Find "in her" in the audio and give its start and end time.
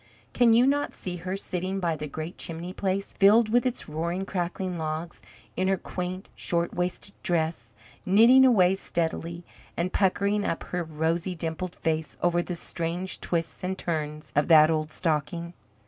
5.55-5.77